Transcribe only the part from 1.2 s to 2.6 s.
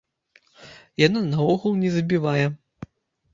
наогул не забівае.